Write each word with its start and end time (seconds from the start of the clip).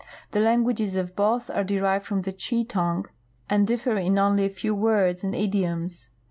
The 0.31 0.39
languages 0.39 0.95
of 0.95 1.15
both 1.15 1.47
are 1.51 1.63
derived 1.63 2.07
from 2.07 2.23
the 2.23 2.33
Tshi 2.33 2.63
tongue 2.67 3.05
and 3.47 3.67
differ 3.67 3.97
in 3.97 4.17
only 4.17 4.45
a 4.45 4.49
few 4.49 4.73
words 4.73 5.23
and 5.23 5.35
idioms. 5.35 6.09